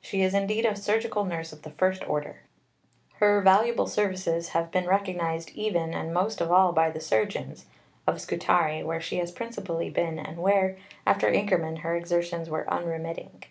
She 0.00 0.22
is 0.22 0.34
indeed 0.34 0.66
a 0.66 0.74
surgical 0.74 1.24
nurse 1.24 1.52
of 1.52 1.62
the 1.62 1.70
first 1.70 2.02
order. 2.08 2.40
Her 3.20 3.40
valuable 3.40 3.86
services 3.86 4.48
have 4.48 4.72
been 4.72 4.88
recognized 4.88 5.50
even 5.50 5.94
and 5.94 6.12
most 6.12 6.40
of 6.40 6.50
all 6.50 6.72
by 6.72 6.90
the 6.90 6.98
surgeons 6.98 7.66
(of 8.04 8.20
Scutari, 8.20 8.82
where 8.82 9.00
she 9.00 9.18
has 9.18 9.30
principally 9.30 9.88
been 9.88 10.18
and 10.18 10.38
where, 10.38 10.78
after 11.06 11.28
Inkerman, 11.30 11.76
her 11.82 11.94
exertions 11.94 12.50
were 12.50 12.68
unremitting). 12.68 13.44